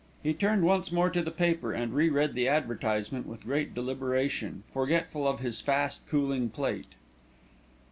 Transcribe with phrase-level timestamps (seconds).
[0.23, 4.63] He turned once more to the paper and re read the advertisement with great deliberation,
[4.73, 6.95] forgetful of his fast cooling plate.